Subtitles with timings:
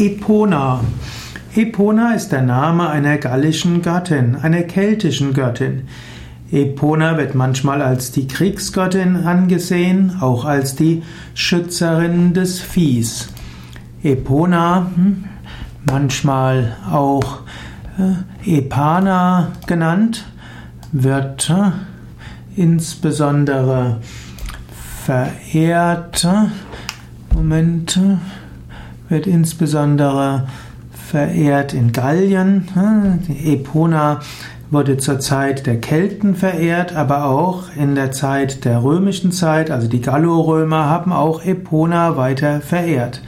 [0.00, 0.80] Epona.
[1.56, 5.88] Epona ist der Name einer gallischen Göttin, einer keltischen Göttin.
[6.52, 11.02] Epona wird manchmal als die Kriegsgöttin angesehen, auch als die
[11.34, 13.30] Schützerin des Viehs.
[14.04, 15.24] Epona, hm,
[15.90, 17.40] manchmal auch
[17.98, 20.26] äh, Epana genannt,
[20.92, 21.72] wird äh,
[22.60, 23.98] insbesondere
[25.04, 26.24] verehrt.
[27.34, 27.98] Moment
[29.08, 30.46] wird insbesondere
[30.92, 32.68] verehrt in Gallien.
[33.28, 34.20] Die Epona
[34.70, 39.88] wurde zur Zeit der Kelten verehrt, aber auch in der Zeit der römischen Zeit, also
[39.88, 43.22] die Gallorömer haben auch Epona weiter verehrt.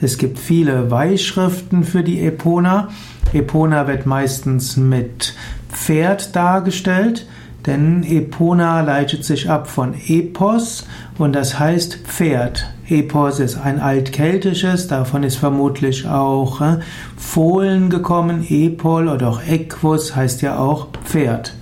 [0.00, 2.88] Es gibt viele Weihschriften für die Epona.
[3.32, 5.34] Epona wird meistens mit
[5.70, 7.26] Pferd dargestellt.
[7.68, 10.86] Denn Epona leitet sich ab von Epos
[11.18, 12.64] und das heißt Pferd.
[12.88, 16.78] Epos ist ein altkeltisches, davon ist vermutlich auch äh,
[17.18, 21.54] Fohlen gekommen, Epol oder auch Equus heißt ja auch Pferd.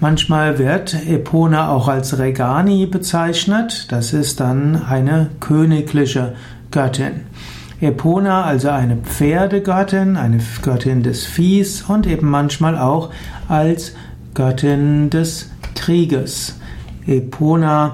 [0.00, 6.32] Manchmal wird Epona auch als Regani bezeichnet, das ist dann eine königliche
[6.70, 7.26] Göttin.
[7.82, 13.10] Epona, also eine Pferdegöttin, eine Göttin des Viehs und eben manchmal auch
[13.48, 13.92] als
[14.36, 16.58] Göttin des Krieges.
[17.06, 17.92] Epona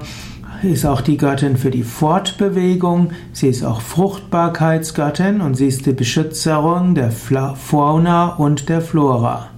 [0.61, 5.93] ist auch die Göttin für die Fortbewegung, sie ist auch Fruchtbarkeitsgöttin und sie ist die
[5.93, 9.52] Beschützerin der Fauna und der Flora.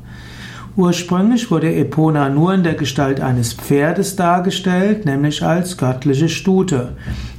[0.77, 6.97] Ursprünglich wurde Epona nur in der Gestalt eines Pferdes dargestellt, nämlich als göttliche Stute.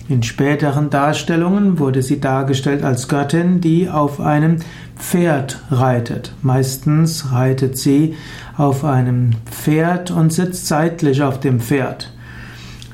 [0.09, 4.59] In späteren Darstellungen wurde sie dargestellt als Göttin, die auf einem
[4.97, 6.33] Pferd reitet.
[6.41, 8.14] Meistens reitet sie
[8.57, 12.12] auf einem Pferd und sitzt seitlich auf dem Pferd.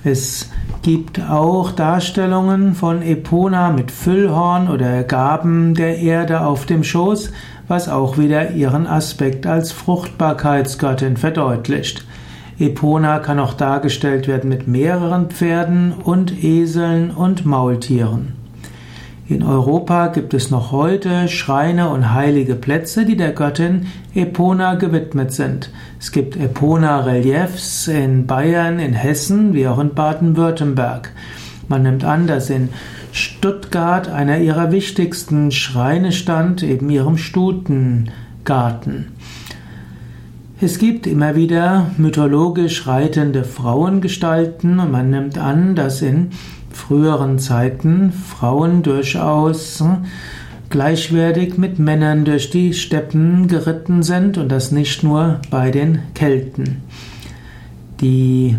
[0.02, 0.48] Es
[0.82, 7.30] gibt auch Darstellungen von Epona mit Füllhorn oder Gaben der Erde auf dem Schoß,
[7.68, 12.04] was auch wieder ihren Aspekt als Fruchtbarkeitsgöttin verdeutlicht.
[12.58, 18.41] Epona kann auch dargestellt werden mit mehreren Pferden und Eseln und Maultieren.
[19.32, 25.32] In Europa gibt es noch heute Schreine und heilige Plätze, die der Göttin Epona gewidmet
[25.32, 25.70] sind.
[25.98, 31.12] Es gibt Epona-Reliefs in Bayern, in Hessen wie auch in Baden-Württemberg.
[31.66, 32.68] Man nimmt an, dass in
[33.10, 39.12] Stuttgart einer ihrer wichtigsten Schreine stand, eben ihrem Stutengarten.
[40.60, 46.32] Es gibt immer wieder mythologisch reitende Frauengestalten und man nimmt an, dass in
[46.72, 50.04] früheren Zeiten Frauen durchaus hm,
[50.70, 56.82] gleichwertig mit Männern durch die Steppen geritten sind und das nicht nur bei den Kelten.
[58.00, 58.56] Die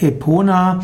[0.00, 0.80] Epona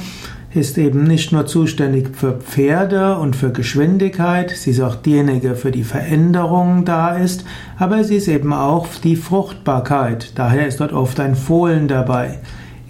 [0.55, 5.71] ist eben nicht nur zuständig für Pferde und für Geschwindigkeit, sie ist auch diejenige, für
[5.71, 7.45] die Veränderung da ist,
[7.77, 10.33] aber sie ist eben auch die Fruchtbarkeit.
[10.37, 12.39] Daher ist dort oft ein Fohlen dabei.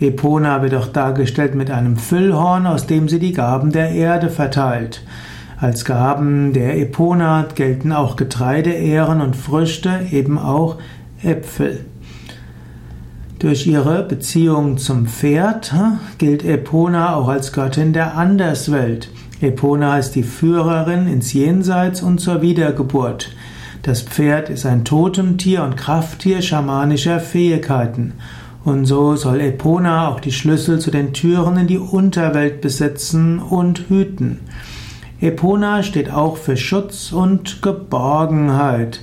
[0.00, 5.03] Epona wird auch dargestellt mit einem Füllhorn, aus dem sie die Gaben der Erde verteilt.
[5.60, 10.76] Als Gaben der Epona gelten auch Getreideähren und Früchte, eben auch
[11.22, 11.84] Äpfel.
[13.41, 15.75] Durch ihre Beziehung zum Pferd
[16.19, 19.10] gilt Epona auch als Göttin der Anderswelt.
[19.41, 23.30] Epona ist die Führerin ins Jenseits und zur Wiedergeburt.
[23.82, 28.15] Das Pferd ist ein Totemtier und Krafttier schamanischer Fähigkeiten.
[28.69, 33.89] Und so soll Epona auch die Schlüssel zu den Türen in die Unterwelt besitzen und
[33.89, 34.41] hüten.
[35.23, 39.01] Epona steht auch für Schutz und Geborgenheit.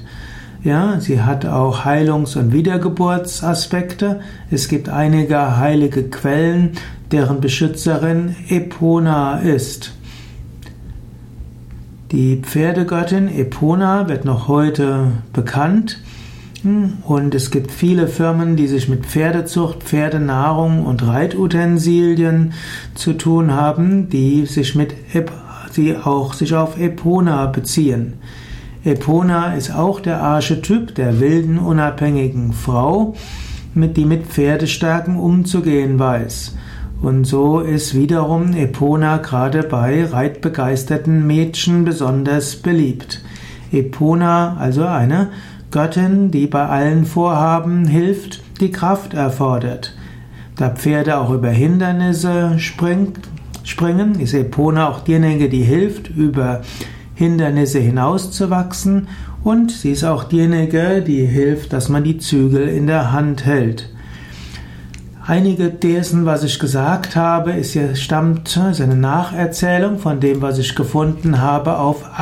[0.63, 4.19] Ja, sie hat auch Heilungs- und Wiedergeburtsaspekte.
[4.51, 6.73] Es gibt einige heilige Quellen,
[7.11, 9.93] deren Beschützerin Epona ist.
[12.11, 15.97] Die Pferdegöttin Epona wird noch heute bekannt
[17.03, 22.53] und es gibt viele Firmen, die sich mit Pferdezucht, Pferdenahrung und Reitutensilien
[22.95, 24.93] zu tun haben, die sich mit
[25.77, 28.13] die auch sich auf Epona beziehen.
[28.83, 33.15] Epona ist auch der Archetyp der wilden, unabhängigen Frau,
[33.73, 36.55] mit die mit Pferdestärken umzugehen weiß.
[37.01, 43.21] Und so ist wiederum Epona gerade bei reitbegeisterten Mädchen besonders beliebt.
[43.71, 45.29] Epona, also eine
[45.71, 49.95] Göttin, die bei allen Vorhaben hilft, die Kraft erfordert.
[50.55, 53.19] Da Pferde auch über Hindernisse springt,
[53.63, 56.61] springen, ist Epona auch diejenige, die hilft, über
[57.13, 59.07] Hindernisse hinauszuwachsen
[59.43, 63.89] und sie ist auch diejenige, die hilft, dass man die Zügel in der Hand hält.
[65.27, 70.59] Einige dessen, was ich gesagt habe, ist ja, stammt, ist eine Nacherzählung von dem, was
[70.59, 72.19] ich gefunden habe auf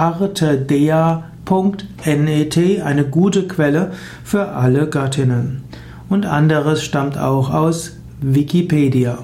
[1.45, 3.91] artedea.net, eine gute Quelle
[4.23, 5.63] für alle Göttinnen.
[6.09, 9.19] Und anderes stammt auch aus Wikipedia.